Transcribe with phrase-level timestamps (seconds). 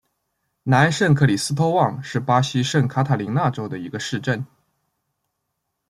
[0.63, 4.43] 南圣克里斯托旺是巴西圣卡塔琳娜州的一个市镇。